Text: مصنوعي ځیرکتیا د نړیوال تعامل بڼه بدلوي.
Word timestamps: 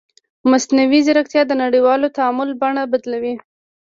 مصنوعي 0.51 0.99
ځیرکتیا 1.05 1.41
د 1.47 1.51
نړیوال 1.63 2.01
تعامل 2.17 2.49
بڼه 2.61 2.83
بدلوي. 2.91 3.35